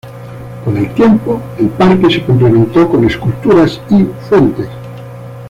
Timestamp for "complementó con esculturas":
2.25-3.79